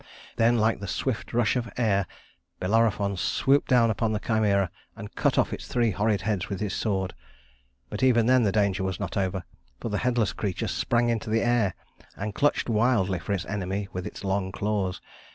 [0.37, 2.07] Then like the swift rush of air,
[2.59, 6.73] Bellerophon swooped down upon the Chimæra and cut off its three horrid heads with his
[6.73, 7.13] sword;
[7.87, 9.43] but even then the danger was not over,
[9.79, 11.75] for the headless creature sprang into the air,
[12.15, 14.99] and clutched wildly for its enemy with its long claws.